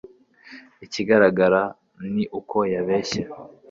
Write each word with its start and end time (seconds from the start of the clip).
ikigaragara 0.85 1.61
ni 2.13 2.23
uko 2.39 2.57
yabeshye 2.73 3.21